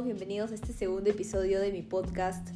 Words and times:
todos, 0.00 0.06
bienvenidos 0.06 0.50
a 0.52 0.54
este 0.54 0.72
segundo 0.72 1.10
episodio 1.10 1.60
de 1.60 1.72
mi 1.72 1.82
podcast 1.82 2.48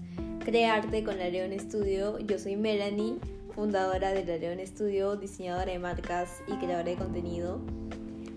Crearte 0.44 1.04
con 1.04 1.18
la 1.18 1.28
León 1.28 1.50
Studio. 1.58 2.18
Yo 2.18 2.38
soy 2.38 2.56
Melanie, 2.56 3.16
fundadora 3.54 4.12
de 4.12 4.24
la 4.24 4.36
León 4.36 4.66
Studio, 4.66 5.16
diseñadora 5.16 5.72
de 5.72 5.78
marcas 5.78 6.42
y 6.46 6.52
creadora 6.56 6.90
de 6.90 6.96
contenido. 6.96 7.60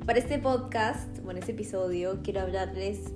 Para 0.05 0.19
este 0.19 0.39
podcast, 0.39 1.19
bueno, 1.23 1.39
este 1.39 1.53
episodio, 1.53 2.19
quiero 2.21 2.41
hablarles 2.41 3.13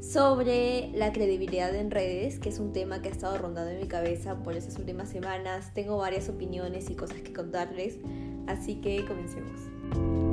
sobre 0.00 0.90
la 0.94 1.12
credibilidad 1.12 1.74
en 1.74 1.90
redes, 1.90 2.40
que 2.40 2.48
es 2.48 2.58
un 2.58 2.72
tema 2.72 3.00
que 3.00 3.08
ha 3.08 3.12
estado 3.12 3.38
rondando 3.38 3.70
en 3.70 3.80
mi 3.80 3.86
cabeza 3.86 4.42
por 4.42 4.56
estas 4.56 4.76
últimas 4.78 5.08
semanas. 5.08 5.72
Tengo 5.72 5.98
varias 5.98 6.28
opiniones 6.28 6.90
y 6.90 6.94
cosas 6.94 7.20
que 7.20 7.32
contarles, 7.32 7.98
así 8.46 8.76
que 8.76 9.04
comencemos. 9.04 10.27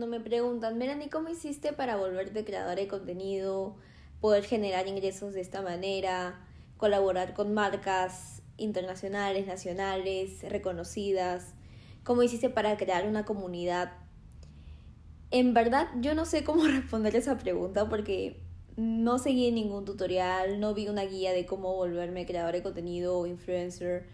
Cuando 0.00 0.16
me 0.16 0.24
preguntan, 0.24 0.78
Melanie, 0.78 1.10
¿cómo 1.10 1.28
hiciste 1.28 1.74
para 1.74 1.96
volverte 1.96 2.42
creadora 2.42 2.76
de 2.76 2.88
contenido, 2.88 3.76
poder 4.22 4.44
generar 4.44 4.88
ingresos 4.88 5.34
de 5.34 5.42
esta 5.42 5.60
manera, 5.60 6.40
colaborar 6.78 7.34
con 7.34 7.52
marcas 7.52 8.40
internacionales, 8.56 9.46
nacionales, 9.46 10.42
reconocidas? 10.48 11.52
¿Cómo 12.02 12.22
hiciste 12.22 12.48
para 12.48 12.78
crear 12.78 13.06
una 13.06 13.26
comunidad? 13.26 13.92
En 15.30 15.52
verdad, 15.52 15.88
yo 16.00 16.14
no 16.14 16.24
sé 16.24 16.44
cómo 16.44 16.64
responder 16.66 17.14
esa 17.14 17.36
pregunta 17.36 17.90
porque 17.90 18.40
no 18.78 19.18
seguí 19.18 19.52
ningún 19.52 19.84
tutorial, 19.84 20.60
no 20.60 20.72
vi 20.72 20.88
una 20.88 21.04
guía 21.04 21.34
de 21.34 21.44
cómo 21.44 21.74
volverme 21.74 22.24
creadora 22.24 22.56
de 22.56 22.62
contenido 22.62 23.18
o 23.18 23.26
influencer. 23.26 24.06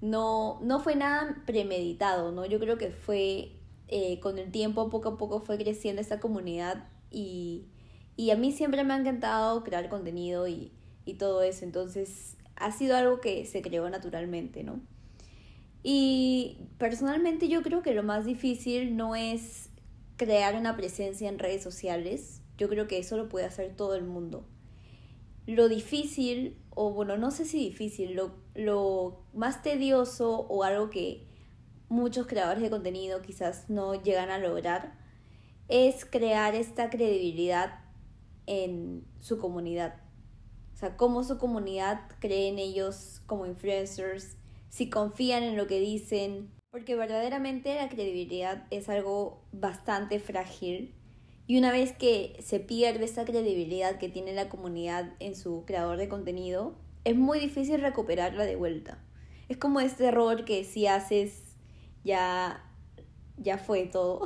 No, 0.00 0.58
no 0.62 0.80
fue 0.80 0.96
nada 0.96 1.44
premeditado, 1.46 2.32
¿no? 2.32 2.44
Yo 2.44 2.58
creo 2.58 2.76
que 2.76 2.90
fue 2.90 3.52
eh, 3.88 4.20
con 4.20 4.38
el 4.38 4.50
tiempo, 4.50 4.90
poco 4.90 5.10
a 5.10 5.18
poco 5.18 5.40
fue 5.40 5.56
creciendo 5.56 6.02
esta 6.02 6.20
comunidad 6.20 6.88
y, 7.10 7.64
y 8.16 8.30
a 8.30 8.36
mí 8.36 8.52
siempre 8.52 8.84
me 8.84 8.92
ha 8.92 8.98
encantado 8.98 9.64
crear 9.64 9.88
contenido 9.88 10.46
y, 10.46 10.72
y, 11.04 11.14
todo 11.14 11.42
eso. 11.42 11.64
Entonces 11.64 12.36
ha 12.56 12.70
sido 12.70 12.96
algo 12.96 13.20
que 13.20 13.46
se 13.46 13.62
creó 13.62 13.88
naturalmente, 13.88 14.62
¿no? 14.62 14.80
Y 15.82 16.58
personalmente 16.76 17.48
yo 17.48 17.62
creo 17.62 17.82
que 17.82 17.94
lo 17.94 18.02
más 18.02 18.26
difícil 18.26 18.96
no 18.96 19.16
es 19.16 19.70
crear 20.16 20.56
una 20.56 20.76
presencia 20.76 21.28
en 21.28 21.38
redes 21.38 21.62
sociales. 21.62 22.42
Yo 22.58 22.68
creo 22.68 22.88
que 22.88 22.98
eso 22.98 23.16
lo 23.16 23.28
puede 23.28 23.46
hacer 23.46 23.74
todo 23.74 23.94
el 23.94 24.04
mundo. 24.04 24.44
Lo 25.46 25.68
difícil, 25.68 26.58
o 26.74 26.92
bueno, 26.92 27.16
no 27.16 27.30
sé 27.30 27.46
si 27.46 27.58
difícil, 27.58 28.12
lo, 28.12 28.34
lo 28.54 29.22
más 29.32 29.62
tedioso 29.62 30.40
o 30.40 30.62
algo 30.62 30.90
que 30.90 31.26
muchos 31.88 32.26
creadores 32.26 32.62
de 32.62 32.70
contenido 32.70 33.22
quizás 33.22 33.68
no 33.68 33.94
llegan 33.94 34.30
a 34.30 34.38
lograr, 34.38 34.98
es 35.68 36.04
crear 36.04 36.54
esta 36.54 36.90
credibilidad 36.90 37.80
en 38.46 39.04
su 39.20 39.38
comunidad. 39.38 39.96
O 40.74 40.76
sea, 40.76 40.96
cómo 40.96 41.24
su 41.24 41.38
comunidad 41.38 42.00
cree 42.20 42.48
en 42.48 42.58
ellos 42.58 43.22
como 43.26 43.46
influencers, 43.46 44.36
si 44.68 44.90
confían 44.90 45.42
en 45.42 45.56
lo 45.56 45.66
que 45.66 45.80
dicen, 45.80 46.50
porque 46.70 46.94
verdaderamente 46.94 47.74
la 47.74 47.88
credibilidad 47.88 48.66
es 48.70 48.88
algo 48.88 49.42
bastante 49.52 50.20
frágil 50.20 50.94
y 51.48 51.56
una 51.56 51.72
vez 51.72 51.92
que 51.92 52.36
se 52.44 52.60
pierde 52.60 53.06
esa 53.06 53.24
credibilidad 53.24 53.98
que 53.98 54.10
tiene 54.10 54.34
la 54.34 54.50
comunidad 54.50 55.14
en 55.18 55.34
su 55.34 55.64
creador 55.64 55.96
de 55.96 56.06
contenido, 56.06 56.76
es 57.04 57.16
muy 57.16 57.40
difícil 57.40 57.80
recuperarla 57.80 58.44
de 58.44 58.56
vuelta. 58.56 58.98
Es 59.48 59.56
como 59.56 59.80
este 59.80 60.04
error 60.04 60.44
que 60.44 60.62
si 60.64 60.86
haces 60.86 61.47
ya, 62.04 62.64
ya 63.36 63.58
fue 63.58 63.84
todo. 63.86 64.24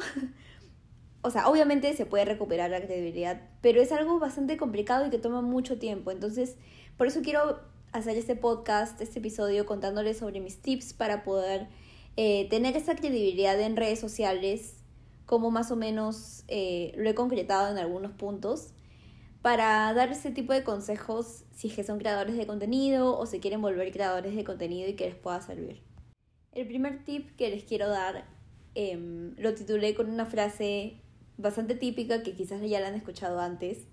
o 1.23 1.31
sea, 1.31 1.49
obviamente 1.49 1.95
se 1.95 2.07
puede 2.07 2.25
recuperar 2.25 2.71
la 2.71 2.81
credibilidad, 2.81 3.41
pero 3.61 3.81
es 3.81 3.93
algo 3.93 4.19
bastante 4.19 4.57
complicado 4.57 5.07
y 5.07 5.11
que 5.11 5.19
toma 5.19 5.41
mucho 5.41 5.79
tiempo. 5.79 6.11
Entonces, 6.11 6.57
por 6.97 7.07
eso 7.07 7.23
quiero 7.23 7.61
hacer 7.93 8.17
este 8.17 8.37
podcast, 8.37 9.01
este 9.01 9.21
episodio, 9.21 9.67
contándoles 9.67 10.19
sobre 10.19 10.41
mis 10.41 10.61
tips 10.61 10.95
para 10.95 11.23
poder 11.23 11.69
eh, 12.17 12.49
tener 12.51 12.77
esa 12.77 12.97
credibilidad 12.97 13.59
en 13.61 13.77
redes 13.77 14.01
sociales, 14.01 14.77
como 15.27 15.51
más 15.51 15.71
o 15.71 15.77
menos 15.77 16.45
eh, 16.49 16.93
lo 16.97 17.09
he 17.09 17.15
concretado 17.15 17.71
en 17.71 17.79
algunos 17.79 18.13
puntos, 18.13 18.73
para 19.43 19.93
dar 19.95 20.11
ese 20.11 20.31
tipo 20.31 20.53
de 20.53 20.65
consejos 20.65 21.45
si 21.53 21.69
es 21.69 21.75
que 21.75 21.85
son 21.85 21.99
creadores 21.99 22.37
de 22.37 22.47
contenido 22.47 23.19
o 23.19 23.27
si 23.27 23.41
quieren 23.41 23.61
volver 23.61 23.93
creadores 23.93 24.35
de 24.35 24.45
contenido 24.45 24.89
y 24.89 24.95
que 24.95 25.07
les 25.07 25.17
pueda 25.17 25.41
servir. 25.41 25.83
El 26.53 26.67
primer 26.67 27.03
tip 27.05 27.35
que 27.37 27.49
les 27.49 27.65
quiero 27.65 27.89
dar 27.89 28.27
em, 28.75 29.35
lo 29.39 29.55
titulé 29.55 29.95
con 29.95 30.11
una 30.11 30.27
frase 30.27 31.01
bastante 31.39 31.75
típica 31.75 32.23
que 32.23 32.35
quizás 32.35 32.61
ya 32.61 32.79
la 32.81 32.89
han 32.89 32.95
escuchado 32.95 33.41
antes. 33.41 33.87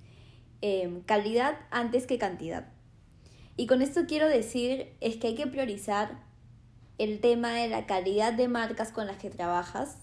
Em, 0.62 1.02
calidad 1.02 1.58
antes 1.72 2.06
que 2.06 2.18
cantidad. 2.18 2.68
Y 3.56 3.66
con 3.66 3.81
esto 3.81 4.02
quiero 4.08 4.28
decir 4.28 4.90
es 5.00 5.16
que 5.18 5.28
hay 5.28 5.36
que 5.36 5.48
priorizar 5.48 6.22
el 6.98 7.22
tema 7.22 7.53
de 7.53 7.69
la 7.69 7.86
calidad 7.86 8.34
de 8.34 8.50
marcas 8.50 8.92
con 8.92 9.08
las 9.08 9.18
que 9.18 9.30
trabajas 9.30 9.98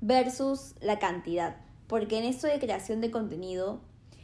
versus 0.00 0.74
la 0.80 1.00
cantidad. 1.00 1.56
Porque 1.88 2.18
en 2.18 2.24
esto 2.24 2.46
de 2.46 2.60
creación 2.60 3.00
de 3.00 3.10
contenido, 3.10 3.80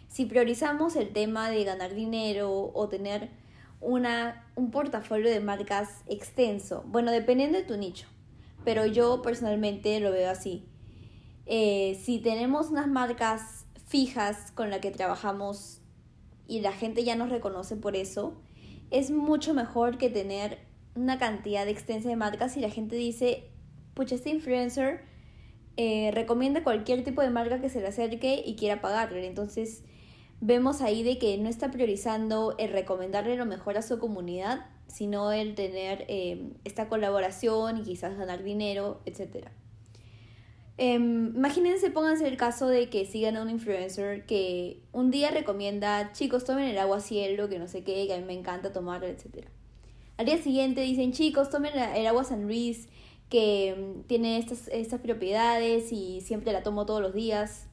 si 0.08 0.24
priorizamos 0.24 0.94
el 0.94 1.12
tema 1.12 1.50
de 1.50 1.64
ganar 1.64 1.94
dinero 1.94 2.70
o 2.72 2.88
tener 2.88 3.28
una, 3.86 4.44
un 4.56 4.72
portafolio 4.72 5.30
de 5.30 5.40
marcas 5.40 6.02
extenso. 6.08 6.84
Bueno, 6.88 7.12
dependiendo 7.12 7.56
de 7.56 7.64
tu 7.64 7.76
nicho, 7.76 8.08
pero 8.64 8.84
yo 8.84 9.22
personalmente 9.22 9.98
lo 10.00 10.10
veo 10.10 10.28
así. 10.28 10.66
Eh, 11.46 11.98
si 12.02 12.18
tenemos 12.18 12.70
unas 12.70 12.88
marcas 12.88 13.64
fijas 13.86 14.50
con 14.52 14.70
las 14.70 14.80
que 14.80 14.90
trabajamos 14.90 15.80
y 16.48 16.60
la 16.60 16.72
gente 16.72 17.04
ya 17.04 17.14
nos 17.14 17.30
reconoce 17.30 17.76
por 17.76 17.94
eso, 17.94 18.34
es 18.90 19.12
mucho 19.12 19.54
mejor 19.54 19.98
que 19.98 20.10
tener 20.10 20.58
una 20.96 21.18
cantidad 21.18 21.68
extensa 21.68 22.08
de 22.08 22.16
marcas 22.16 22.56
y 22.56 22.60
la 22.60 22.70
gente 22.70 22.96
dice, 22.96 23.50
pucha, 23.94 24.16
este 24.16 24.30
influencer 24.30 25.04
eh, 25.76 26.10
recomienda 26.12 26.64
cualquier 26.64 27.04
tipo 27.04 27.22
de 27.22 27.30
marca 27.30 27.60
que 27.60 27.68
se 27.68 27.80
le 27.80 27.86
acerque 27.86 28.42
y 28.44 28.56
quiera 28.56 28.80
pagarle. 28.80 29.26
Entonces, 29.28 29.84
vemos 30.40 30.80
ahí 30.80 31.02
de 31.02 31.18
que 31.18 31.36
no 31.38 31.48
está 31.48 31.70
priorizando 31.70 32.54
el 32.58 32.70
recomendarle 32.70 33.36
lo 33.36 33.46
mejor 33.46 33.78
a 33.78 33.82
su 33.82 33.98
comunidad, 33.98 34.66
sino 34.86 35.32
el 35.32 35.54
tener 35.54 36.04
eh, 36.08 36.52
esta 36.64 36.88
colaboración 36.88 37.78
y 37.78 37.82
quizás 37.82 38.16
ganar 38.16 38.42
dinero, 38.42 39.00
etc. 39.06 39.48
Em, 40.78 41.34
imagínense, 41.34 41.90
pónganse 41.90 42.28
el 42.28 42.36
caso 42.36 42.68
de 42.68 42.90
que 42.90 43.06
sigan 43.06 43.36
a 43.36 43.42
un 43.42 43.50
influencer 43.50 44.26
que 44.26 44.82
un 44.92 45.10
día 45.10 45.30
recomienda, 45.30 46.12
chicos, 46.12 46.44
tomen 46.44 46.66
el 46.66 46.78
agua 46.78 47.00
cielo, 47.00 47.48
que 47.48 47.58
no 47.58 47.66
sé 47.66 47.82
qué, 47.82 48.06
que 48.06 48.14
a 48.14 48.18
mí 48.18 48.24
me 48.24 48.34
encanta 48.34 48.72
tomarlo, 48.72 49.06
etc. 49.06 49.46
Al 50.18 50.26
día 50.26 50.38
siguiente 50.38 50.82
dicen, 50.82 51.12
chicos, 51.12 51.50
tomen 51.50 51.72
el 51.78 52.06
agua 52.06 52.24
San 52.24 52.44
Luis, 52.44 52.88
que 53.30 53.70
em, 53.70 54.02
tiene 54.04 54.38
estas, 54.38 54.68
estas 54.68 55.00
propiedades 55.00 55.92
y 55.92 56.20
siempre 56.20 56.52
la 56.52 56.62
tomo 56.62 56.84
todos 56.86 57.00
los 57.00 57.14
días 57.14 57.65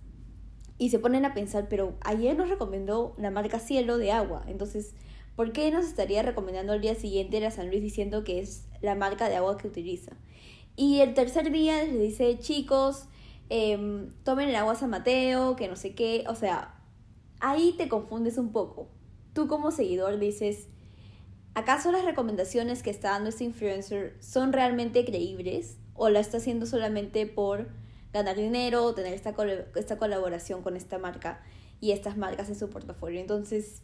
y 0.77 0.89
se 0.89 0.99
ponen 0.99 1.25
a 1.25 1.33
pensar, 1.33 1.67
pero 1.69 1.93
ayer 2.01 2.35
nos 2.37 2.49
recomendó 2.49 3.13
la 3.17 3.31
marca 3.31 3.59
Cielo 3.59 3.97
de 3.97 4.11
agua, 4.11 4.43
entonces, 4.47 4.93
¿por 5.35 5.51
qué 5.51 5.71
nos 5.71 5.85
estaría 5.85 6.23
recomendando 6.23 6.73
al 6.73 6.81
día 6.81 6.95
siguiente 6.95 7.39
la 7.39 7.51
San 7.51 7.69
Luis 7.69 7.81
diciendo 7.81 8.23
que 8.23 8.39
es 8.39 8.65
la 8.81 8.95
marca 8.95 9.29
de 9.29 9.35
agua 9.35 9.57
que 9.57 9.67
utiliza? 9.67 10.11
Y 10.75 11.01
el 11.01 11.13
tercer 11.13 11.51
día 11.51 11.83
le 11.83 11.99
dice, 11.99 12.39
chicos, 12.39 13.05
em, 13.49 14.09
tomen 14.23 14.49
el 14.49 14.55
agua 14.55 14.75
San 14.75 14.89
Mateo, 14.89 15.55
que 15.55 15.67
no 15.67 15.75
sé 15.75 15.93
qué, 15.93 16.23
o 16.27 16.35
sea, 16.35 16.75
ahí 17.39 17.75
te 17.77 17.89
confundes 17.89 18.37
un 18.37 18.51
poco. 18.51 18.87
Tú 19.33 19.47
como 19.47 19.71
seguidor 19.71 20.17
dices, 20.17 20.67
¿acaso 21.53 21.91
las 21.91 22.05
recomendaciones 22.05 22.81
que 22.81 22.89
está 22.89 23.11
dando 23.11 23.29
este 23.29 23.43
influencer 23.43 24.17
son 24.19 24.53
realmente 24.53 25.05
creíbles? 25.05 25.77
¿O 25.93 26.09
la 26.09 26.19
está 26.19 26.37
haciendo 26.37 26.65
solamente 26.65 27.27
por 27.27 27.69
ganar 28.13 28.35
dinero, 28.35 28.93
tener 28.93 29.13
esta, 29.13 29.35
esta 29.75 29.97
colaboración 29.97 30.61
con 30.61 30.77
esta 30.77 30.99
marca 30.99 31.41
y 31.81 31.91
estas 31.91 32.15
marcas 32.15 32.47
en 32.49 32.55
su 32.55 32.69
portafolio. 32.69 33.19
Entonces 33.19 33.81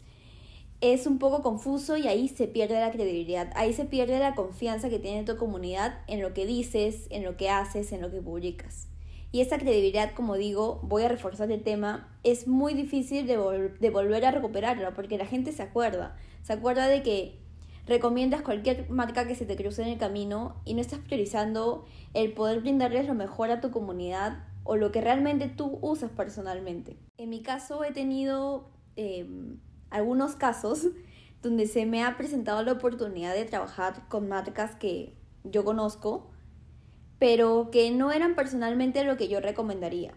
es 0.80 1.06
un 1.06 1.18
poco 1.18 1.42
confuso 1.42 1.96
y 1.96 2.08
ahí 2.08 2.28
se 2.28 2.48
pierde 2.48 2.80
la 2.80 2.90
credibilidad, 2.90 3.52
ahí 3.54 3.74
se 3.74 3.84
pierde 3.84 4.18
la 4.18 4.34
confianza 4.34 4.88
que 4.88 4.98
tiene 4.98 5.24
tu 5.24 5.36
comunidad 5.36 5.98
en 6.06 6.22
lo 6.22 6.32
que 6.32 6.46
dices, 6.46 7.06
en 7.10 7.24
lo 7.24 7.36
que 7.36 7.50
haces, 7.50 7.92
en 7.92 8.00
lo 8.00 8.10
que 8.10 8.22
publicas. 8.22 8.86
Y 9.32 9.42
esta 9.42 9.58
credibilidad, 9.58 10.14
como 10.14 10.36
digo, 10.36 10.80
voy 10.82 11.02
a 11.02 11.08
reforzar 11.08 11.52
el 11.52 11.62
tema, 11.62 12.08
es 12.24 12.48
muy 12.48 12.74
difícil 12.74 13.26
de, 13.26 13.36
de 13.78 13.90
volver 13.90 14.24
a 14.24 14.30
recuperarla 14.30 14.94
porque 14.94 15.18
la 15.18 15.26
gente 15.26 15.52
se 15.52 15.62
acuerda, 15.62 16.16
se 16.42 16.54
acuerda 16.54 16.88
de 16.88 17.02
que 17.02 17.38
recomiendas 17.90 18.42
cualquier 18.42 18.88
marca 18.88 19.26
que 19.26 19.34
se 19.34 19.44
te 19.44 19.56
cruce 19.56 19.82
en 19.82 19.88
el 19.88 19.98
camino 19.98 20.56
y 20.64 20.74
no 20.74 20.80
estás 20.80 21.00
priorizando 21.00 21.84
el 22.14 22.32
poder 22.32 22.60
brindarles 22.60 23.06
lo 23.06 23.14
mejor 23.14 23.50
a 23.50 23.60
tu 23.60 23.70
comunidad 23.70 24.44
o 24.62 24.76
lo 24.76 24.92
que 24.92 25.00
realmente 25.00 25.48
tú 25.48 25.78
usas 25.82 26.10
personalmente. 26.10 26.96
En 27.18 27.30
mi 27.30 27.42
caso 27.42 27.82
he 27.82 27.90
tenido 27.90 28.70
em, 28.96 29.58
algunos 29.90 30.36
casos 30.36 30.86
donde 31.42 31.66
se 31.66 31.84
me 31.84 32.04
ha 32.04 32.16
presentado 32.16 32.62
la 32.62 32.72
oportunidad 32.72 33.34
de 33.34 33.44
trabajar 33.44 34.06
con 34.08 34.28
marcas 34.28 34.76
que 34.76 35.16
yo 35.42 35.64
conozco, 35.64 36.30
pero 37.18 37.70
que 37.72 37.90
no 37.90 38.12
eran 38.12 38.36
personalmente 38.36 39.04
lo 39.04 39.16
que 39.16 39.28
yo 39.28 39.40
recomendaría. 39.40 40.14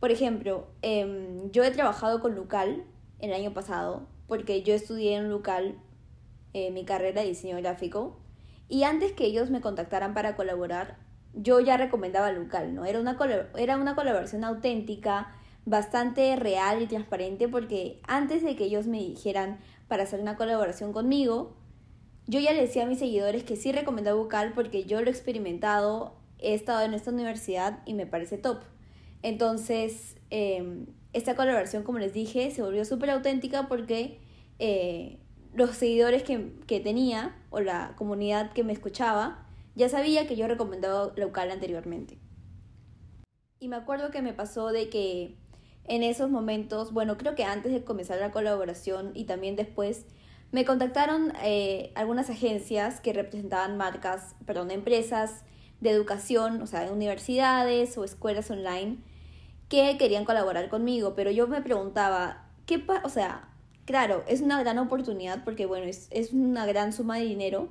Por 0.00 0.10
ejemplo, 0.10 0.66
em, 0.82 1.50
yo 1.52 1.62
he 1.62 1.70
trabajado 1.70 2.20
con 2.20 2.34
Lucal 2.34 2.84
el 3.20 3.32
año 3.32 3.54
pasado 3.54 4.08
porque 4.26 4.62
yo 4.62 4.74
estudié 4.74 5.14
en 5.14 5.30
Lucal 5.30 5.78
eh, 6.58 6.70
mi 6.70 6.86
carrera 6.86 7.20
de 7.20 7.28
diseño 7.28 7.58
gráfico 7.58 8.16
y 8.66 8.84
antes 8.84 9.12
que 9.12 9.26
ellos 9.26 9.50
me 9.50 9.60
contactaran 9.60 10.14
para 10.14 10.36
colaborar, 10.36 10.96
yo 11.34 11.60
ya 11.60 11.76
recomendaba 11.76 12.32
Lucal, 12.32 12.74
¿no? 12.74 12.86
Era 12.86 12.98
una, 12.98 13.18
era 13.58 13.76
una 13.76 13.94
colaboración 13.94 14.42
auténtica, 14.42 15.34
bastante 15.66 16.34
real 16.36 16.80
y 16.80 16.86
transparente 16.86 17.46
porque 17.46 18.00
antes 18.08 18.42
de 18.42 18.56
que 18.56 18.64
ellos 18.64 18.86
me 18.86 19.00
dijeran 19.00 19.58
para 19.86 20.04
hacer 20.04 20.18
una 20.18 20.38
colaboración 20.38 20.94
conmigo, 20.94 21.54
yo 22.26 22.40
ya 22.40 22.54
le 22.54 22.62
decía 22.62 22.84
a 22.84 22.86
mis 22.86 23.00
seguidores 23.00 23.44
que 23.44 23.56
sí 23.56 23.70
recomendaba 23.70 24.16
Lucal 24.16 24.52
porque 24.54 24.84
yo 24.84 25.02
lo 25.02 25.08
he 25.08 25.10
experimentado, 25.10 26.16
he 26.38 26.54
estado 26.54 26.86
en 26.86 26.94
esta 26.94 27.10
universidad 27.10 27.80
y 27.84 27.92
me 27.92 28.06
parece 28.06 28.38
top. 28.38 28.60
Entonces, 29.20 30.16
em, 30.30 30.86
esta 31.12 31.36
colaboración, 31.36 31.82
como 31.82 31.98
les 31.98 32.14
dije, 32.14 32.50
se 32.50 32.62
volvió 32.62 32.86
súper 32.86 33.10
auténtica 33.10 33.68
porque 33.68 34.20
eh, 34.58 35.18
los 35.56 35.70
seguidores 35.70 36.22
que, 36.22 36.52
que, 36.66 36.80
tenía 36.80 37.34
o 37.50 37.60
la 37.60 37.94
comunidad 37.96 38.52
que 38.52 38.62
me 38.62 38.72
escuchaba 38.74 39.46
ya 39.74 39.88
sabía 39.88 40.26
que 40.26 40.36
yo 40.36 40.46
recomendaba 40.46 41.12
local 41.16 41.50
anteriormente. 41.50 42.18
Y 43.58 43.68
me 43.68 43.76
acuerdo 43.76 44.10
que 44.10 44.22
me 44.22 44.34
pasó 44.34 44.68
de 44.68 44.90
que 44.90 45.36
en 45.84 46.02
esos 46.02 46.30
momentos, 46.30 46.92
bueno, 46.92 47.16
creo 47.16 47.34
que 47.34 47.44
antes 47.44 47.72
de 47.72 47.84
comenzar 47.84 48.18
la 48.18 48.32
colaboración 48.32 49.12
y 49.14 49.24
también 49.24 49.56
después, 49.56 50.04
me 50.52 50.64
contactaron 50.64 51.32
eh, 51.42 51.90
algunas 51.94 52.28
agencias 52.28 53.00
que 53.00 53.12
representaban 53.12 53.76
marcas, 53.76 54.36
perdón, 54.44 54.70
empresas 54.70 55.44
de 55.80 55.90
educación, 55.90 56.60
o 56.62 56.66
sea, 56.66 56.90
universidades 56.92 57.96
o 57.96 58.04
escuelas 58.04 58.50
online, 58.50 58.98
que 59.68 59.96
querían 59.98 60.24
colaborar 60.24 60.68
conmigo, 60.68 61.14
pero 61.14 61.30
yo 61.30 61.48
me 61.48 61.62
preguntaba, 61.62 62.46
¿qué 62.66 62.78
pasa? 62.78 63.02
O 63.04 63.08
sea, 63.08 63.55
Claro, 63.86 64.24
es 64.26 64.40
una 64.40 64.60
gran 64.60 64.78
oportunidad 64.78 65.44
porque, 65.44 65.64
bueno, 65.64 65.86
es, 65.86 66.08
es 66.10 66.32
una 66.32 66.66
gran 66.66 66.92
suma 66.92 67.18
de 67.18 67.24
dinero. 67.24 67.68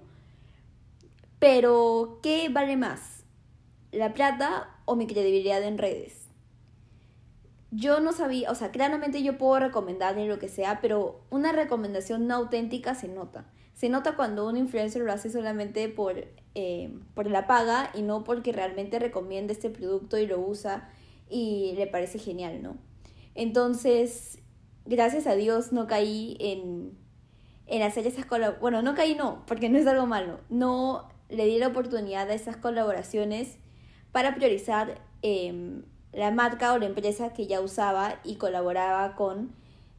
Pero, 1.39 2.19
¿qué 2.23 2.47
vale 2.50 2.77
más? 2.77 3.25
¿La 3.91 4.13
plata 4.13 4.69
o 4.85 4.95
mi 4.95 5.07
credibilidad 5.07 5.62
en 5.62 5.77
redes? 5.77 6.29
Yo 7.69 8.00
no 8.00 8.13
sabía, 8.13 8.50
o 8.50 8.56
sea, 8.56 8.71
claramente 8.71 9.21
yo 9.21 9.38
puedo 9.38 9.59
recomendarle 9.59 10.25
lo 10.27 10.39
que 10.39 10.47
sea, 10.47 10.79
pero 10.81 11.19
una 11.29 11.51
recomendación 11.51 12.27
no 12.27 12.35
auténtica 12.35 12.95
se 12.95 13.09
nota. 13.09 13.45
Se 13.73 13.89
nota 13.89 14.15
cuando 14.15 14.47
un 14.47 14.56
influencer 14.56 15.01
lo 15.01 15.12
hace 15.12 15.29
solamente 15.29 15.89
por, 15.89 16.25
eh, 16.56 16.97
por 17.13 17.29
la 17.29 17.45
paga 17.45 17.91
y 17.94 18.03
no 18.03 18.23
porque 18.23 18.53
realmente 18.53 19.00
recomienda 19.00 19.51
este 19.51 19.69
producto 19.69 20.17
y 20.17 20.27
lo 20.27 20.39
usa 20.39 20.89
y 21.29 21.73
le 21.75 21.88
parece 21.88 22.17
genial, 22.17 22.63
¿no? 22.63 22.77
Entonces, 23.33 24.39
gracias 24.85 25.27
a 25.27 25.35
Dios 25.35 25.71
no 25.71 25.87
caí 25.87 26.37
en, 26.39 26.97
en 27.67 27.81
hacer 27.81 28.07
esas 28.07 28.25
colaboraciones. 28.25 28.61
Bueno, 28.61 28.81
no 28.81 28.95
caí 28.95 29.15
no, 29.15 29.43
porque 29.45 29.69
no 29.69 29.77
es 29.77 29.87
algo 29.87 30.05
malo. 30.05 30.39
No 30.49 31.09
le 31.29 31.45
di 31.45 31.57
la 31.57 31.67
oportunidad 31.67 32.29
a 32.29 32.33
esas 32.33 32.57
colaboraciones 32.57 33.57
para 34.11 34.35
priorizar 34.35 35.01
em, 35.21 35.83
la 36.13 36.31
marca 36.31 36.73
o 36.73 36.77
la 36.77 36.85
empresa 36.85 37.33
que 37.33 37.47
ya 37.47 37.61
usaba 37.61 38.19
y 38.23 38.35
colaboraba 38.35 39.15
con 39.15 39.53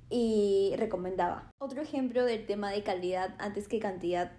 y 0.09 0.73
recomendaba. 0.77 1.51
Otro 1.59 1.83
ejemplo 1.83 2.25
del 2.25 2.47
tema 2.47 2.71
de 2.71 2.83
calidad 2.83 3.35
antes 3.39 3.67
que 3.67 3.81
cantidad 3.81 4.33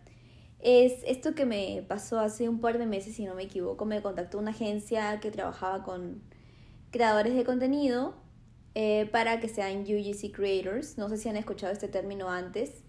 es 0.59 1.03
esto 1.05 1.35
que 1.35 1.45
me 1.45 1.85
pasó 1.88 2.19
hace 2.19 2.50
un 2.50 2.61
par 2.61 2.77
de 2.77 2.85
meses, 2.85 3.15
si 3.15 3.25
no 3.25 3.35
me 3.35 3.43
equivoco. 3.43 3.85
Me 3.85 4.01
contactó 4.01 4.39
una 4.39 4.51
agencia 4.51 5.19
que 5.19 5.29
trabajaba 5.29 5.83
con 5.83 6.23
creadores 6.89 7.35
de 7.35 7.43
contenido 7.43 8.15
eh, 8.79 9.09
para 9.12 9.39
que 9.39 9.50
sean 9.50 9.81
UGC 9.81 10.31
Creators. 10.31 11.00
No 11.00 11.09
sé 11.09 11.18
si 11.18 11.27
han 11.27 11.35
escuchado 11.35 11.74
este 11.74 11.88
término 11.88 12.29
antes, 12.29 12.83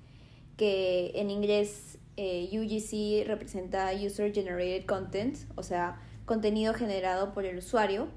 que 0.58 1.12
en 1.14 1.30
inglés 1.30 1.96
eh, 2.18 2.46
UGC 2.52 3.26
representa 3.26 3.90
User 3.94 4.30
Generated 4.30 4.84
Content, 4.84 5.38
o 5.56 5.62
sea, 5.62 5.98
contenido 6.26 6.74
generado 6.74 7.32
por 7.32 7.46
el 7.46 7.56
usuario, 7.56 8.08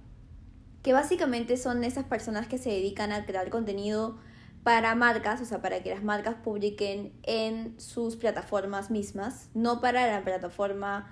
que 0.84 0.92
básicamente 0.92 1.56
son 1.56 1.86
esas 1.86 2.04
personas 2.04 2.46
que 2.46 2.58
se 2.58 2.72
dedican 2.72 3.14
a 3.14 3.26
crear 3.26 3.50
contenido 3.50 4.20
para 4.64 4.94
marcas, 4.94 5.40
o 5.40 5.46
sea, 5.46 5.62
para 5.62 5.82
que 5.82 5.92
las 5.92 6.04
marcas 6.04 6.36
publiquen 6.44 7.14
en 7.24 7.80
sus 7.80 8.18
plataformas 8.18 8.92
mismas, 8.92 9.48
no 9.54 9.80
para 9.80 10.12
la 10.12 10.26
plataforma 10.26 11.10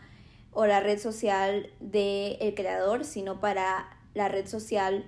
o 0.51 0.65
la 0.65 0.81
red 0.81 0.99
social 0.99 1.69
del 1.79 2.53
creador, 2.53 3.05
sino 3.05 3.39
para 3.39 3.97
la 4.13 4.27
red 4.27 4.45
social 4.45 5.05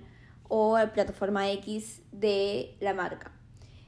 o 0.54 0.76
la 0.76 0.92
plataforma 0.92 1.50
X 1.50 2.02
de 2.12 2.76
la 2.78 2.92
marca. 2.92 3.32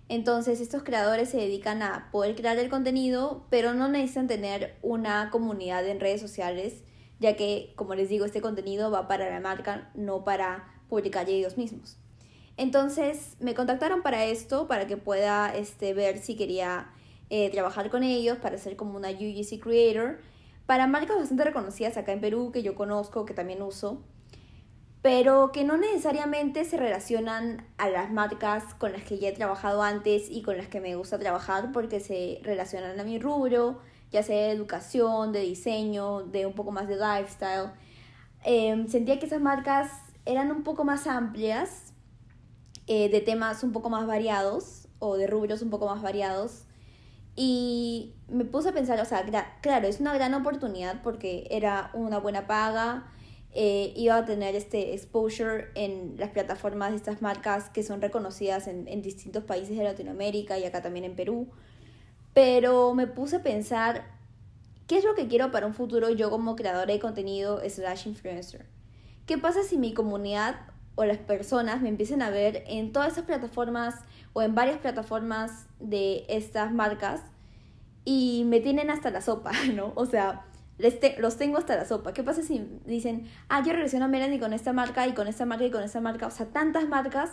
Entonces 0.08 0.62
estos 0.62 0.82
creadores 0.82 1.28
se 1.28 1.36
dedican 1.36 1.82
a 1.82 2.08
poder 2.10 2.34
crear 2.34 2.56
el 2.56 2.70
contenido, 2.70 3.44
pero 3.50 3.74
no 3.74 3.86
necesitan 3.88 4.28
tener 4.28 4.74
una 4.80 5.28
comunidad 5.30 5.86
en 5.86 6.00
redes 6.00 6.22
sociales, 6.22 6.82
ya 7.20 7.36
que, 7.36 7.74
como 7.76 7.94
les 7.94 8.08
digo, 8.08 8.24
este 8.24 8.40
contenido 8.40 8.90
va 8.90 9.08
para 9.08 9.28
la 9.28 9.40
marca, 9.40 9.90
no 9.94 10.24
para 10.24 10.72
publicar 10.88 11.28
ellos 11.28 11.58
mismos. 11.58 11.98
Entonces 12.56 13.36
me 13.40 13.52
contactaron 13.52 14.00
para 14.00 14.24
esto, 14.24 14.66
para 14.66 14.86
que 14.86 14.96
pueda 14.96 15.54
este, 15.54 15.92
ver 15.92 16.16
si 16.16 16.34
quería 16.34 16.90
eh, 17.28 17.50
trabajar 17.50 17.90
con 17.90 18.04
ellos, 18.04 18.38
para 18.38 18.56
ser 18.56 18.76
como 18.76 18.96
una 18.96 19.10
UGC 19.10 19.60
Creator, 19.60 20.18
para 20.64 20.86
marcas 20.86 21.18
bastante 21.18 21.44
reconocidas 21.44 21.98
acá 21.98 22.12
en 22.12 22.22
Perú, 22.22 22.52
que 22.52 22.62
yo 22.62 22.74
conozco, 22.74 23.26
que 23.26 23.34
también 23.34 23.60
uso 23.60 24.02
pero 25.04 25.52
que 25.52 25.64
no 25.64 25.76
necesariamente 25.76 26.64
se 26.64 26.78
relacionan 26.78 27.66
a 27.76 27.90
las 27.90 28.10
marcas 28.10 28.72
con 28.72 28.92
las 28.92 29.02
que 29.02 29.18
ya 29.18 29.28
he 29.28 29.32
trabajado 29.32 29.82
antes 29.82 30.30
y 30.30 30.40
con 30.40 30.56
las 30.56 30.68
que 30.68 30.80
me 30.80 30.96
gusta 30.96 31.18
trabajar 31.18 31.72
porque 31.72 32.00
se 32.00 32.40
relacionan 32.42 32.98
a 32.98 33.04
mi 33.04 33.18
rubro, 33.18 33.80
ya 34.10 34.22
sea 34.22 34.46
de 34.46 34.52
educación, 34.52 35.32
de 35.32 35.40
diseño, 35.40 36.22
de 36.22 36.46
un 36.46 36.54
poco 36.54 36.70
más 36.70 36.88
de 36.88 36.96
lifestyle. 36.96 37.72
Em, 38.44 38.88
sentía 38.88 39.18
que 39.18 39.26
esas 39.26 39.42
marcas 39.42 39.90
eran 40.24 40.50
un 40.50 40.62
poco 40.62 40.84
más 40.84 41.06
amplias, 41.06 41.92
eh, 42.86 43.10
de 43.10 43.20
temas 43.20 43.62
un 43.62 43.72
poco 43.72 43.90
más 43.90 44.06
variados 44.06 44.88
o 45.00 45.18
de 45.18 45.26
rubros 45.26 45.60
un 45.60 45.68
poco 45.68 45.86
más 45.86 46.00
variados. 46.00 46.64
Y 47.36 48.14
me 48.28 48.46
puse 48.46 48.70
a 48.70 48.72
pensar, 48.72 48.98
o 49.00 49.04
sea, 49.04 49.22
claro, 49.60 49.86
es 49.86 50.00
una 50.00 50.14
gran 50.14 50.32
oportunidad 50.32 51.02
porque 51.02 51.46
era 51.50 51.90
una 51.92 52.16
buena 52.20 52.46
paga, 52.46 53.10
eh, 53.54 53.92
iba 53.96 54.16
a 54.16 54.24
tener 54.24 54.56
este 54.56 54.94
exposure 54.94 55.68
en 55.74 56.16
las 56.18 56.30
plataformas 56.30 56.90
de 56.90 56.96
estas 56.96 57.22
marcas 57.22 57.70
que 57.70 57.82
son 57.82 58.02
reconocidas 58.02 58.66
en, 58.66 58.88
en 58.88 59.00
distintos 59.00 59.44
países 59.44 59.78
de 59.78 59.84
Latinoamérica 59.84 60.58
y 60.58 60.64
acá 60.64 60.82
también 60.82 61.04
en 61.04 61.14
Perú. 61.14 61.48
Pero 62.32 62.94
me 62.94 63.06
puse 63.06 63.36
a 63.36 63.42
pensar, 63.44 64.06
¿qué 64.88 64.98
es 64.98 65.04
lo 65.04 65.14
que 65.14 65.28
quiero 65.28 65.52
para 65.52 65.66
un 65.66 65.74
futuro 65.74 66.10
yo 66.10 66.30
como 66.30 66.56
creadora 66.56 66.92
de 66.92 66.98
contenido 66.98 67.60
slash 67.68 68.08
influencer? 68.08 68.66
¿Qué 69.26 69.38
pasa 69.38 69.62
si 69.62 69.78
mi 69.78 69.94
comunidad 69.94 70.56
o 70.96 71.04
las 71.04 71.18
personas 71.18 71.80
me 71.80 71.88
empiecen 71.88 72.22
a 72.22 72.30
ver 72.30 72.64
en 72.66 72.92
todas 72.92 73.12
esas 73.12 73.24
plataformas 73.24 73.94
o 74.32 74.42
en 74.42 74.54
varias 74.54 74.78
plataformas 74.78 75.66
de 75.78 76.24
estas 76.28 76.72
marcas 76.72 77.22
y 78.04 78.44
me 78.46 78.60
tienen 78.60 78.90
hasta 78.90 79.10
la 79.10 79.20
sopa, 79.20 79.52
¿no? 79.74 79.92
O 79.94 80.06
sea, 80.06 80.44
los 80.78 81.36
tengo 81.36 81.58
hasta 81.58 81.76
la 81.76 81.84
sopa. 81.84 82.12
¿Qué 82.12 82.22
pasa 82.22 82.42
si 82.42 82.66
dicen, 82.84 83.28
ah, 83.48 83.62
yo 83.64 83.72
relaciono 83.72 84.06
a 84.06 84.08
Melanie 84.08 84.40
con 84.40 84.52
esta 84.52 84.72
marca 84.72 85.06
y 85.06 85.12
con 85.12 85.28
esta 85.28 85.46
marca 85.46 85.64
y 85.64 85.70
con 85.70 85.82
esta 85.82 86.00
marca? 86.00 86.26
O 86.26 86.30
sea, 86.30 86.46
tantas 86.46 86.88
marcas 86.88 87.30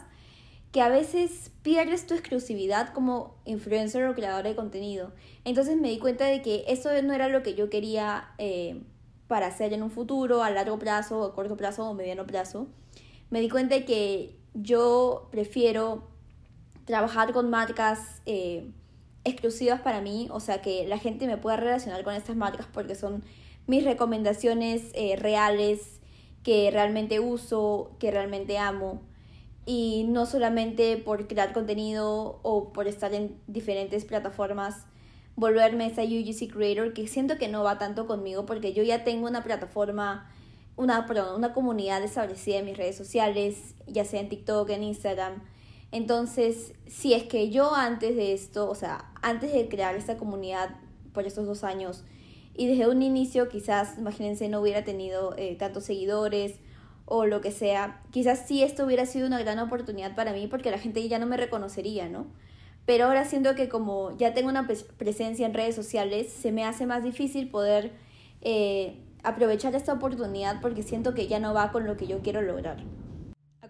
que 0.72 0.82
a 0.82 0.90
veces 0.90 1.52
pierdes 1.64 2.08
tu 2.08 2.14
exclusividad 2.14 2.94
como 2.94 3.36
influencer 3.46 4.06
o 4.06 4.16
creador 4.16 4.44
de 4.44 4.56
contenido. 4.56 5.12
Entonces 5.44 5.76
me 5.78 5.90
di 5.90 6.00
cuenta 6.00 6.26
de 6.26 6.42
que 6.42 6.64
eso 6.68 6.90
no 7.02 7.14
era 7.14 7.28
lo 7.28 7.44
que 7.44 7.56
yo 7.56 7.70
quería 7.70 8.30
eh, 8.38 8.82
para 9.28 9.48
hacer 9.48 9.74
en 9.74 9.84
un 9.84 9.92
futuro, 9.92 10.44
a 10.44 10.50
largo 10.50 10.80
plazo, 10.80 11.24
a 11.24 11.34
corto 11.34 11.58
plazo 11.58 11.90
o 11.90 11.94
mediano 11.94 12.26
plazo. 12.26 12.68
Me 13.30 13.42
di 13.42 13.50
cuenta 13.50 13.76
de 13.76 13.86
que 13.86 14.38
yo 14.54 15.28
prefiero 15.32 16.08
trabajar 16.86 17.34
con 17.34 17.50
marcas 17.50 18.22
eh, 18.26 18.72
exclusivas 19.24 19.82
para 19.82 20.02
mí, 20.02 20.28
o 20.32 20.40
sea, 20.40 20.62
que 20.62 20.88
la 20.88 20.98
gente 20.98 21.28
me 21.28 21.38
pueda 21.38 21.58
relacionar 21.58 22.04
con 22.04 22.14
estas 22.14 22.36
marcas 22.36 22.68
porque 22.74 22.96
son 22.96 23.24
mis 23.68 23.84
recomendaciones 23.84 24.92
eh, 24.94 25.16
reales 25.16 26.00
que 26.44 26.70
realmente 26.72 27.20
uso, 27.20 27.92
que 28.00 28.12
realmente 28.12 28.58
amo. 28.58 29.02
Y 29.66 30.06
no 30.10 30.26
solamente 30.26 30.98
por 30.98 31.28
crear 31.28 31.54
contenido 31.54 32.40
o 32.42 32.74
por 32.74 32.88
estar 32.88 33.14
en 33.14 33.38
diferentes 33.48 34.06
plataformas 34.06 34.86
volverme 35.36 35.86
esa 35.86 36.04
UGC 36.04 36.52
creator 36.52 36.94
que 36.94 37.08
siento 37.08 37.38
que 37.38 37.48
no 37.48 37.64
va 37.64 37.78
tanto 37.78 38.06
conmigo 38.06 38.46
porque 38.46 38.74
yo 38.74 38.84
ya 38.84 39.04
tengo 39.04 39.28
una 39.28 39.44
plataforma 39.44 40.30
una, 40.76 41.06
perdón, 41.06 41.36
una 41.36 41.54
comunidad 41.54 42.04
establecida 42.04 42.58
en 42.58 42.66
mis 42.66 42.78
redes 42.78 42.96
sociales, 42.96 43.76
ya 43.88 44.06
sea 44.06 44.20
en 44.20 44.30
TikTok, 44.30 44.70
en 44.70 44.84
Instagram, 44.84 45.44
entonces, 45.92 46.74
si 46.88 47.14
es 47.14 47.24
que 47.24 47.50
yo 47.50 47.76
antes 47.76 48.16
de 48.16 48.34
esto, 48.34 48.70
o 48.70 48.76
sea, 48.76 49.12
antes 49.22 49.52
de 49.52 49.68
crear 49.68 49.96
esta 49.96 50.18
comunidad 50.18 50.76
por 51.14 51.26
estos 51.26 51.46
dos 51.46 51.64
años, 51.64 52.04
y 52.56 52.68
desde 52.68 52.90
un 52.90 53.02
inicio 53.02 53.50
quizás, 53.50 53.98
imagínense, 53.98 54.48
no 54.50 54.62
hubiera 54.62 54.84
tenido 54.84 55.36
eh, 55.38 55.56
tantos 55.58 55.86
seguidores 55.86 56.56
o 57.06 57.26
lo 57.26 57.42
que 57.42 57.52
sea, 57.52 58.02
quizás 58.12 58.46
sí 58.48 58.64
esto 58.64 58.86
hubiera 58.86 59.06
sido 59.06 59.28
una 59.28 59.40
gran 59.40 59.60
oportunidad 59.60 60.16
para 60.16 60.32
mí 60.32 60.48
porque 60.48 60.72
la 60.72 60.78
gente 60.78 61.06
ya 61.08 61.20
no 61.20 61.26
me 61.26 61.38
reconocería, 61.38 62.08
¿no? 62.08 62.28
Pero 62.86 63.06
ahora 63.06 63.26
siento 63.26 63.56
que 63.56 63.70
como 63.70 64.18
ya 64.18 64.34
tengo 64.34 64.50
una 64.50 64.68
presencia 64.98 65.46
en 65.46 65.54
redes 65.54 65.76
sociales, 65.76 66.32
se 66.32 66.52
me 66.52 66.64
hace 66.66 66.86
más 66.86 67.04
difícil 67.04 67.50
poder 67.50 67.92
eh, 68.42 68.98
aprovechar 69.24 69.76
esta 69.76 69.94
oportunidad 69.94 70.62
porque 70.62 70.84
siento 70.84 71.14
que 71.14 71.28
ya 71.28 71.40
no 71.40 71.54
va 71.54 71.72
con 71.72 71.86
lo 71.86 71.98
que 71.98 72.08
yo 72.08 72.20
quiero 72.20 72.42
lograr. 72.42 72.78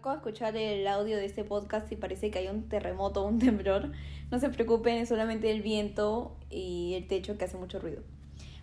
Acabo 0.01 0.15
de 0.15 0.17
escuchar 0.17 0.57
el 0.57 0.87
audio 0.87 1.15
de 1.17 1.25
este 1.25 1.43
podcast 1.43 1.91
y 1.91 1.95
parece 1.95 2.31
que 2.31 2.39
hay 2.39 2.47
un 2.47 2.67
terremoto, 2.67 3.23
un 3.23 3.37
temblor. 3.45 3.91
No 4.31 4.39
se 4.39 4.49
preocupen, 4.49 4.97
es 4.97 5.09
solamente 5.09 5.51
el 5.51 5.61
viento 5.61 6.35
y 6.49 6.95
el 6.95 7.07
techo 7.07 7.37
que 7.37 7.45
hace 7.45 7.55
mucho 7.55 7.77
ruido. 7.77 8.01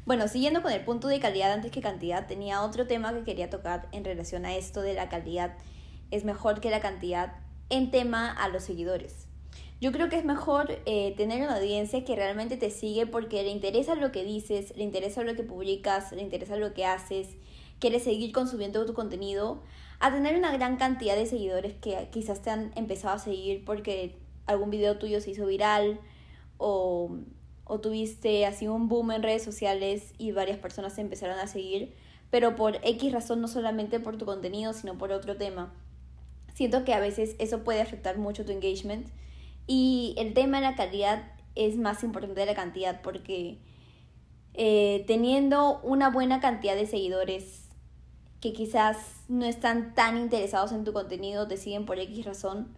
Bueno, 0.05 0.27
siguiendo 0.27 0.63
con 0.63 0.73
el 0.73 0.85
punto 0.85 1.07
de 1.07 1.21
calidad 1.21 1.53
antes 1.53 1.71
que 1.71 1.81
cantidad, 1.81 2.27
tenía 2.27 2.65
otro 2.65 2.89
tema 2.89 3.15
que 3.15 3.23
quería 3.23 3.51
tocar 3.51 3.87
en 3.93 4.05
relación 4.05 4.47
a 4.47 4.57
esto 4.57 4.83
de 4.83 4.95
la 4.95 5.09
calidad. 5.09 5.55
Es 6.11 6.25
mejor 6.25 6.61
que 6.61 6.71
la 6.71 6.81
cantidad 6.81 7.35
en 7.71 7.93
tema 7.93 8.33
a 8.33 8.49
los 8.49 8.65
seguidores. 8.65 9.29
Yo 9.81 9.93
creo 9.93 10.09
que 10.09 10.19
es 10.19 10.25
mejor 10.25 10.81
eh, 10.87 11.15
tener 11.17 11.41
una 11.43 11.59
audiencia 11.59 12.05
que 12.05 12.17
realmente 12.17 12.57
te 12.57 12.71
sigue 12.71 13.07
porque 13.07 13.45
le 13.45 13.51
interesa 13.51 13.95
lo 13.95 14.11
que 14.11 14.25
dices, 14.25 14.77
le 14.77 14.83
interesa 14.83 15.23
lo 15.23 15.37
que 15.37 15.45
publicas, 15.45 16.11
le 16.11 16.23
interesa 16.23 16.57
lo 16.57 16.75
que 16.75 16.85
haces, 16.85 17.29
quiere 17.79 18.01
seguir 18.01 18.33
consumiendo 18.33 18.85
tu 18.87 18.95
contenido, 18.95 19.63
a 20.01 20.13
tener 20.13 20.37
una 20.37 20.53
gran 20.53 20.77
cantidad 20.77 21.17
de 21.17 21.27
seguidores 21.27 21.75
que 21.75 22.09
quizás 22.13 22.43
te 22.43 22.51
han 22.51 22.73
empezado 22.77 23.15
a 23.15 23.19
seguir 23.19 23.65
porque 23.65 24.17
algún 24.47 24.71
video 24.71 24.99
tuyo 24.99 25.21
se 25.21 25.31
hizo 25.31 25.47
viral 25.47 26.01
o, 26.57 27.17
o 27.65 27.81
tuviste 27.81 28.47
así 28.47 28.69
un 28.69 28.89
boom 28.89 29.13
en 29.13 29.23
redes 29.23 29.43
sociales 29.43 30.13
y 30.19 30.33
varias 30.33 30.59
personas 30.59 30.95
te 30.95 31.01
empezaron 31.01 31.39
a 31.39 31.47
seguir, 31.47 31.95
pero 32.31 32.57
por 32.57 32.77
X 32.83 33.13
razón, 33.13 33.41
no 33.41 33.49
solamente 33.49 34.01
por 34.01 34.17
tu 34.17 34.25
contenido, 34.25 34.73
sino 34.73 34.99
por 34.99 35.13
otro 35.13 35.37
tema. 35.37 35.73
Siento 36.55 36.85
que 36.85 36.95
a 36.95 37.01
veces 37.01 37.37
eso 37.39 37.63
puede 37.63 37.81
afectar 37.81 38.19
mucho 38.19 38.45
tu 38.45 38.53
engagement 38.53 39.09
y 39.67 40.15
el 40.19 40.35
tema 40.35 40.59
de 40.59 40.65
la 40.65 40.77
calidad 40.77 41.33
es 41.55 41.77
más 41.77 42.03
importante 42.03 42.41
de 42.41 42.47
la 42.47 42.55
cantidad 42.55 43.03
porque 43.03 43.59
eh, 44.55 45.05
teniendo 45.07 45.81
una 45.83 46.11
buena 46.11 46.41
cantidad 46.41 46.75
de 46.75 46.87
seguidores 46.87 47.68
que 48.41 48.53
quizás 48.53 48.97
no 49.29 49.45
están 49.45 49.95
tan 49.95 50.17
interesados 50.17 50.73
en 50.73 50.85
tu 50.85 50.93
contenido, 50.93 51.49
te 51.49 51.57
siguen 51.57 51.87
por 51.87 51.99
X 51.99 52.25
razón, 52.25 52.69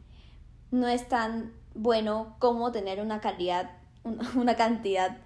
no 0.70 0.88
es 0.88 1.08
tan 1.08 1.52
bueno 1.74 2.36
como 2.38 2.72
tener 2.72 3.00
una 3.00 3.20
calidad, 3.20 3.70
una 4.36 4.56
cantidad 4.56 5.18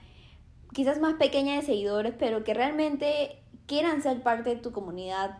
quizás 0.72 0.98
más 1.00 1.14
pequeña 1.14 1.54
de 1.54 1.62
seguidores, 1.62 2.14
pero 2.18 2.42
que 2.42 2.54
realmente 2.54 3.42
quieran 3.66 4.02
ser 4.02 4.22
parte 4.22 4.50
de 4.50 4.56
tu 4.56 4.72
comunidad, 4.72 5.38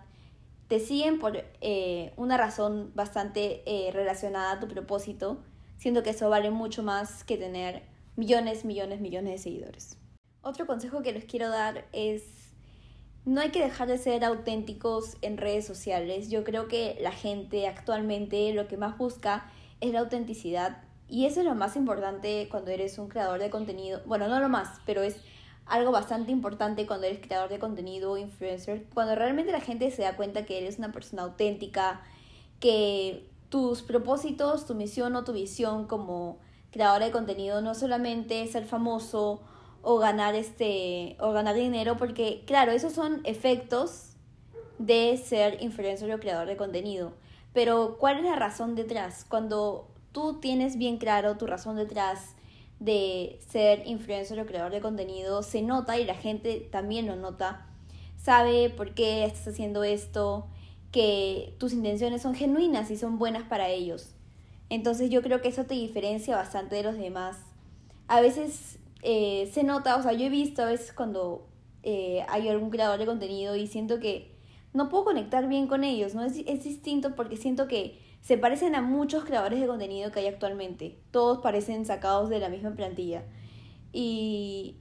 te 0.69 0.81
siguen 0.81 1.19
por 1.19 1.45
eh, 1.61 2.13
una 2.17 2.37
razón 2.37 2.93
bastante 2.95 3.63
eh, 3.67 3.91
relacionada 3.93 4.53
a 4.53 4.61
tu 4.61 4.69
propósito 4.69 5.39
Siento 5.77 6.03
que 6.03 6.11
eso 6.11 6.31
vale 6.31 6.51
mucho 6.51 6.83
más 6.83 7.25
que 7.25 7.37
tener 7.37 7.83
millones, 8.17 8.65
millones, 8.65 9.01
millones 9.01 9.33
de 9.33 9.39
seguidores. 9.39 9.99
Otro 10.41 10.67
consejo 10.67 11.03
que 11.03 11.13
les 11.13 11.25
quiero 11.25 11.49
dar 11.49 11.87
es 11.93 12.44
no 13.25 13.41
hay 13.41 13.51
que 13.51 13.63
dejar 13.63 13.89
de 13.89 13.99
ser 13.99 14.25
auténticos 14.25 15.17
en 15.23 15.39
redes 15.39 15.67
sociales. 15.67 16.31
Yo 16.31 16.45
creo 16.45 16.69
que 16.69 16.99
la 17.01 17.13
gente 17.13 17.67
actualmente 17.67 18.53
lo 18.53 18.69
que 18.69 18.77
más 18.77 18.99
busca 18.99 19.51
es 19.81 19.93
la 19.93 20.01
autenticidad 20.01 20.83
y 21.09 21.27
eso 21.27 21.41
es 21.41 21.47
lo 21.47 21.55
más 21.55 21.77
importante 21.77 22.49
cuando 22.51 22.71
eres 22.71 22.99
un 22.99 23.09
creador 23.09 23.41
de 23.41 23.51
contenido. 23.51 24.03
Bueno, 24.07 24.29
no 24.29 24.41
lo 24.41 24.49
más, 24.49 24.81
pero 24.85 25.03
es 25.03 25.17
algo 25.67 25.93
bastante 25.93 26.33
importante 26.33 26.87
cuando 26.87 27.07
eres 27.07 27.21
creador 27.21 27.49
de 27.49 27.59
contenido 27.59 28.13
o 28.13 28.19
influencer. 28.19 28.87
Cuando 28.93 29.15
realmente 29.15 29.53
la 29.53 29.61
gente 29.61 29.91
se 29.91 30.03
da 30.03 30.17
cuenta 30.17 30.45
que 30.45 30.59
eres 30.59 30.79
una 30.79 30.93
persona 30.93 31.23
auténtica, 31.23 32.03
que 32.61 33.31
tus 33.49 33.83
propósitos, 33.83 34.67
tu 34.67 34.75
misión 34.75 35.17
o 35.17 35.25
tu 35.25 35.33
visión 35.33 35.87
como 35.87 36.39
creadora 36.71 37.07
de 37.07 37.13
contenido 37.13 37.63
no 37.63 37.75
solamente 37.75 38.47
ser 38.49 38.67
famoso 38.67 39.43
o 39.85 39.99
ganar 39.99 40.35
este 40.35 41.17
o 41.21 41.33
ganar 41.33 41.55
dinero 41.55 41.97
porque 41.97 42.43
claro, 42.47 42.73
esos 42.73 42.93
son 42.93 43.21
efectos 43.25 44.15
de 44.79 45.17
ser 45.17 45.63
influencer 45.63 46.13
o 46.13 46.19
creador 46.19 46.49
de 46.49 46.57
contenido. 46.57 47.13
Pero 47.53 47.97
¿cuál 47.99 48.19
es 48.19 48.25
la 48.25 48.35
razón 48.35 48.75
detrás? 48.75 49.25
Cuando 49.29 49.89
tú 50.13 50.41
tienes 50.41 50.77
bien 50.77 50.97
claro 50.97 51.37
tu 51.37 51.47
razón 51.47 51.77
detrás 51.77 52.35
de 52.81 53.39
ser 53.49 53.87
influencer 53.87 54.41
o 54.41 54.47
creador 54.47 54.73
de 54.73 54.81
contenido, 54.81 55.43
se 55.43 55.63
nota 55.63 55.99
y 55.99 56.05
la 56.05 56.15
gente 56.15 56.67
también 56.73 57.07
lo 57.07 57.15
nota. 57.15 57.67
Sabe 58.17 58.71
por 58.71 58.95
qué 58.95 59.25
estás 59.25 59.49
haciendo 59.49 59.85
esto, 59.85 60.49
que 60.91 61.55
tus 61.59 61.73
intenciones 61.73 62.23
son 62.23 62.35
genuinas 62.35 62.91
y 62.91 62.97
son 62.97 63.19
buenas 63.19 63.45
para 63.45 63.69
ellos. 63.69 64.15
Entonces 64.71 65.11
yo 65.11 65.23
creo 65.23 65.41
que 65.41 65.49
eso 65.49 65.65
te 65.65 65.75
diferencia 65.75 66.37
bastante 66.37 66.75
de 66.75 66.83
los 66.83 66.97
demás. 66.97 67.37
A 68.09 68.21
veces 68.21 68.79
eh, 69.05 69.51
se 69.53 69.65
nota, 69.65 69.97
o 69.97 70.03
sea, 70.03 70.15
yo 70.15 70.25
he 70.25 70.31
visto 70.31 70.63
a 70.63 70.67
veces 70.67 70.95
cuando 70.95 71.47
eh, 71.83 72.25
hay 72.29 72.49
algún 72.49 72.71
creador 72.71 72.99
de 72.99 73.05
contenido 73.05 73.55
y 73.55 73.67
siento 73.67 74.01
que 74.01 74.35
no 74.73 74.89
puedo 74.89 75.05
conectar 75.05 75.47
bien 75.47 75.67
con 75.67 75.85
ellos, 75.85 76.15
¿no? 76.15 76.25
Es, 76.25 76.37
es 76.47 76.65
distinto 76.65 77.15
porque 77.15 77.37
siento 77.37 77.69
que 77.69 78.01
se 78.23 78.39
parecen 78.39 78.75
a 78.75 78.81
muchos 78.81 79.25
creadores 79.25 79.61
de 79.61 79.67
contenido 79.67 80.11
que 80.11 80.21
hay 80.21 80.27
actualmente. 80.27 80.99
Todos 81.11 81.41
parecen 81.41 81.85
sacados 81.85 82.31
de 82.31 82.39
la 82.39 82.49
misma 82.49 82.75
plantilla. 82.75 83.25
Y 83.93 84.79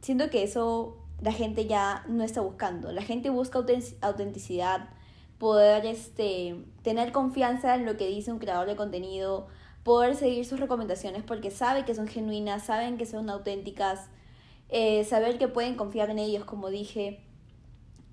siento 0.00 0.30
que 0.30 0.44
eso 0.44 1.04
la 1.20 1.32
gente 1.32 1.66
ya 1.66 2.04
no 2.06 2.22
está 2.22 2.42
buscando. 2.42 2.92
La 2.92 3.02
gente 3.02 3.30
busca 3.30 3.58
autenticidad, 4.02 4.88
poder 5.38 5.84
este, 5.84 6.64
tener 6.82 7.10
confianza 7.10 7.74
en 7.74 7.86
lo 7.86 7.96
que 7.96 8.06
dice 8.06 8.30
un 8.30 8.38
creador 8.38 8.68
de 8.68 8.76
contenido, 8.76 9.48
poder 9.84 10.16
seguir 10.16 10.44
sus 10.46 10.58
recomendaciones 10.58 11.22
porque 11.22 11.50
sabe 11.50 11.84
que 11.84 11.94
son 11.94 12.08
genuinas, 12.08 12.64
saben 12.64 12.96
que 12.96 13.06
son 13.06 13.30
auténticas, 13.30 14.08
eh, 14.70 15.04
saber 15.04 15.38
que 15.38 15.46
pueden 15.46 15.76
confiar 15.76 16.10
en 16.10 16.18
ellos, 16.18 16.44
como 16.44 16.70
dije, 16.70 17.20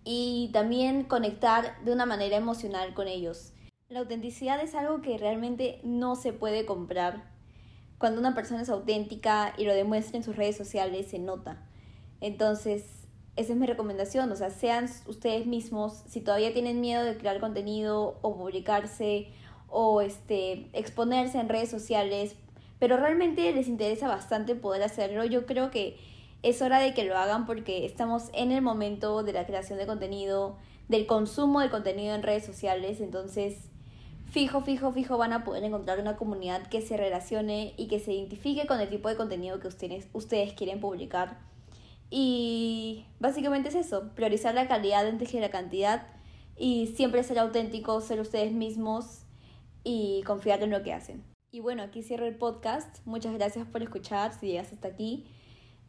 y 0.03 0.49
también 0.53 1.03
conectar 1.03 1.81
de 1.83 1.93
una 1.93 2.05
manera 2.05 2.35
emocional 2.35 2.93
con 2.93 3.07
ellos. 3.07 3.53
La 3.87 3.99
autenticidad 3.99 4.61
es 4.61 4.75
algo 4.75 5.01
que 5.01 5.17
realmente 5.17 5.79
no 5.83 6.15
se 6.15 6.33
puede 6.33 6.65
comprar. 6.65 7.31
Cuando 7.97 8.19
una 8.19 8.35
persona 8.35 8.61
es 8.61 8.69
auténtica 8.69 9.53
y 9.57 9.65
lo 9.65 9.73
demuestra 9.73 10.17
en 10.17 10.23
sus 10.23 10.35
redes 10.35 10.57
sociales, 10.57 11.07
se 11.09 11.19
nota. 11.19 11.67
Entonces, 12.19 13.07
esa 13.35 13.53
es 13.53 13.59
mi 13.59 13.65
recomendación, 13.65 14.31
o 14.31 14.35
sea, 14.35 14.49
sean 14.49 14.89
ustedes 15.07 15.45
mismos, 15.45 16.03
si 16.07 16.19
todavía 16.19 16.51
tienen 16.51 16.81
miedo 16.81 17.03
de 17.03 17.17
crear 17.17 17.39
contenido 17.39 18.19
o 18.21 18.35
publicarse 18.35 19.31
o 19.71 20.01
este, 20.01 20.69
exponerse 20.73 21.39
en 21.39 21.49
redes 21.49 21.69
sociales, 21.69 22.35
pero 22.79 22.97
realmente 22.97 23.51
les 23.53 23.67
interesa 23.67 24.07
bastante 24.07 24.55
poder 24.55 24.83
hacerlo, 24.83 25.25
yo 25.25 25.45
creo 25.45 25.71
que 25.71 25.97
es 26.43 26.61
hora 26.61 26.79
de 26.79 26.93
que 26.93 27.05
lo 27.05 27.17
hagan 27.17 27.45
porque 27.45 27.85
estamos 27.85 28.29
en 28.33 28.51
el 28.51 28.61
momento 28.61 29.23
de 29.23 29.33
la 29.33 29.45
creación 29.45 29.79
de 29.79 29.85
contenido, 29.85 30.57
del 30.87 31.05
consumo 31.05 31.61
de 31.61 31.69
contenido 31.69 32.15
en 32.15 32.23
redes 32.23 32.45
sociales, 32.45 32.99
entonces 32.99 33.69
fijo, 34.31 34.61
fijo, 34.61 34.91
fijo 34.91 35.17
van 35.17 35.33
a 35.33 35.43
poder 35.43 35.63
encontrar 35.63 35.99
una 35.99 36.17
comunidad 36.17 36.67
que 36.67 36.81
se 36.81 36.97
relacione 36.97 37.73
y 37.77 37.87
que 37.87 37.99
se 37.99 38.13
identifique 38.13 38.65
con 38.65 38.79
el 38.79 38.89
tipo 38.89 39.09
de 39.09 39.15
contenido 39.15 39.59
que 39.59 39.67
ustedes, 39.67 40.07
ustedes 40.13 40.53
quieren 40.53 40.79
publicar. 40.79 41.37
Y 42.09 43.05
básicamente 43.19 43.69
es 43.69 43.75
eso, 43.75 44.09
priorizar 44.15 44.53
la 44.53 44.67
calidad 44.67 45.07
antes 45.07 45.29
que 45.29 45.39
la 45.39 45.49
cantidad 45.49 46.07
y 46.57 46.87
siempre 46.95 47.23
ser 47.23 47.39
auténticos, 47.39 48.05
ser 48.05 48.19
ustedes 48.19 48.51
mismos 48.51 49.20
y 49.83 50.23
confiar 50.23 50.61
en 50.63 50.71
lo 50.71 50.83
que 50.83 50.93
hacen. 50.93 51.23
Y 51.51 51.59
bueno, 51.59 51.83
aquí 51.83 52.01
cierro 52.03 52.25
el 52.25 52.37
podcast. 52.37 53.05
Muchas 53.05 53.33
gracias 53.33 53.67
por 53.67 53.83
escuchar 53.83 54.33
si 54.33 54.47
llegas 54.47 54.71
hasta 54.71 54.87
aquí. 54.87 55.25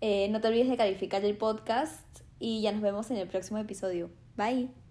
Eh, 0.01 0.29
no 0.31 0.41
te 0.41 0.49
olvides 0.49 0.69
de 0.69 0.77
calificar 0.77 1.25
el 1.25 1.37
podcast 1.37 2.21
y 2.39 2.61
ya 2.63 2.73
nos 2.73 2.83
vemos 2.83 3.11
en 3.11 3.19
el 3.19 3.29
próximo 3.29 3.59
episodio. 3.59 4.11
Bye. 4.37 4.82